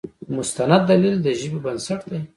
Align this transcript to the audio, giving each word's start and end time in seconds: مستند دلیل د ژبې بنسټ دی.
مستند 0.35 0.83
دلیل 0.91 1.15
د 1.23 1.27
ژبې 1.39 1.59
بنسټ 1.65 2.01
دی. 2.09 2.19